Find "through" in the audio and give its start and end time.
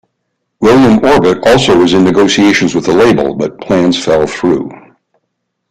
4.25-4.71